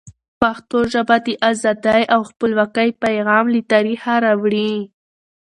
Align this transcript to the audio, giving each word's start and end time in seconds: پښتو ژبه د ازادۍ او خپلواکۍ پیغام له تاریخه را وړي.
پښتو 0.41 0.77
ژبه 0.93 1.17
د 1.25 1.27
ازادۍ 1.49 2.03
او 2.13 2.21
خپلواکۍ 2.29 2.89
پیغام 3.03 3.45
له 3.53 3.61
تاریخه 3.71 4.13
را 4.23 4.33
وړي. 4.41 4.73